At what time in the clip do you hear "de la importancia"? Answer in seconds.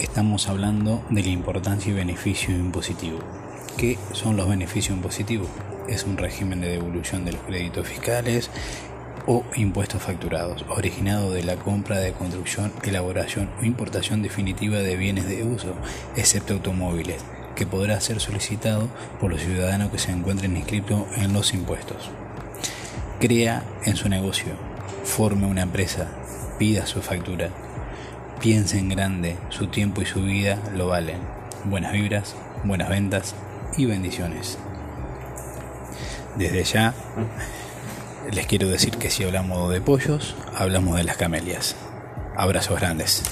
1.10-1.90